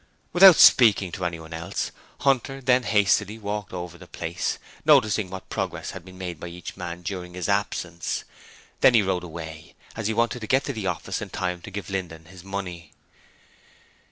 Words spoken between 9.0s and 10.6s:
rode away, as he wanted to